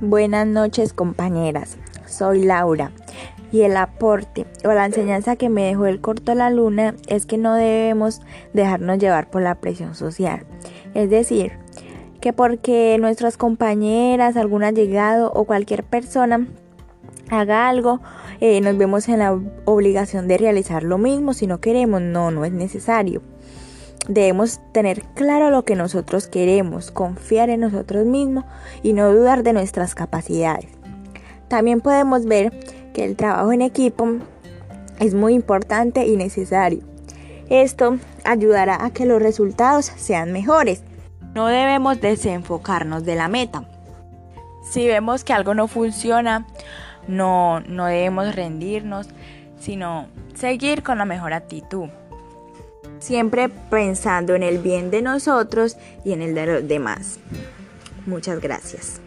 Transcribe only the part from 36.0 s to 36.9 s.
y necesario.